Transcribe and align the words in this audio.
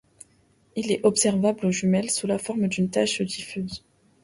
Il 0.75 0.91
est 0.91 1.05
observable 1.05 1.63
aux 1.67 1.71
jumelles 1.71 2.09
sous 2.09 2.25
la 2.25 2.39
forme 2.39 2.67
d'une 2.67 2.89
tache 2.89 3.21
diffuse. 3.21 3.85